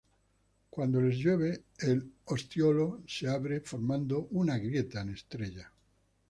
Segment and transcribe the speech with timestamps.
[0.71, 5.71] Cuando les llueve el ostiolo se abre formando una grieta en estrella.